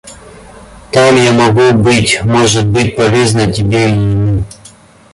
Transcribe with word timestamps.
Там 0.91 1.15
я 1.15 1.31
могу 1.31 1.73
быть, 1.73 2.21
может 2.23 2.65
быть, 2.67 2.95
полезна 2.95 3.53
тебе 3.53 3.89
и 3.91 3.91
ему. 3.91 4.43